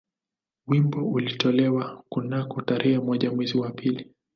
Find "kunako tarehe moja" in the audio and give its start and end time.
2.09-3.31